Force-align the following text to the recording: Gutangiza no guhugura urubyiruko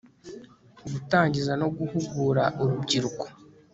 Gutangiza 0.91 1.53
no 1.61 1.67
guhugura 1.77 2.43
urubyiruko 2.61 3.25